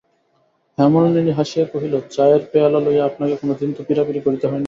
[0.77, 4.59] হেমনলিনী হাসিয়া কহিল, চায়ের পেয়ালা লইয়া আপনাকে কোনোদিন তো পীড়াপীড়ি করিতে হয় নাই।